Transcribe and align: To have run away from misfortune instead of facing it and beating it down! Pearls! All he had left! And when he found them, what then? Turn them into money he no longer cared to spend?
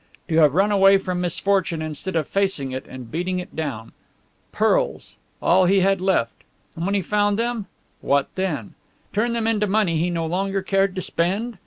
To 0.29 0.37
have 0.37 0.55
run 0.55 0.71
away 0.71 0.97
from 0.97 1.21
misfortune 1.21 1.79
instead 1.79 2.15
of 2.15 2.27
facing 2.27 2.71
it 2.71 2.87
and 2.89 3.11
beating 3.11 3.37
it 3.37 3.55
down! 3.55 3.91
Pearls! 4.51 5.15
All 5.43 5.65
he 5.65 5.81
had 5.81 6.01
left! 6.01 6.43
And 6.75 6.87
when 6.87 6.95
he 6.95 7.03
found 7.03 7.37
them, 7.37 7.67
what 7.99 8.27
then? 8.33 8.73
Turn 9.13 9.33
them 9.33 9.45
into 9.45 9.67
money 9.67 9.99
he 9.99 10.09
no 10.09 10.25
longer 10.25 10.63
cared 10.63 10.95
to 10.95 11.03
spend? 11.03 11.59